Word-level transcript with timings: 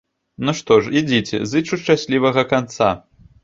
Ну, 0.47 0.55
што 0.61 0.77
ж, 0.85 0.93
ідзіце, 1.03 1.43
зычу 1.53 1.81
шчаслівага 1.85 2.49
канца. 2.51 2.93